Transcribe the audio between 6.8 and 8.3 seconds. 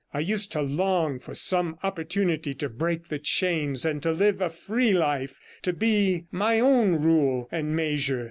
rule and measure.